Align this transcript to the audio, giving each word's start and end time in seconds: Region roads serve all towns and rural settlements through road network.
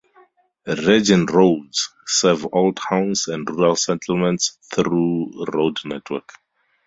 Region 0.87 1.27
roads 1.27 1.89
serve 2.07 2.47
all 2.47 2.73
towns 2.73 3.27
and 3.27 3.47
rural 3.47 3.75
settlements 3.75 4.57
through 4.73 5.31
road 5.53 5.77
network. 5.85 6.33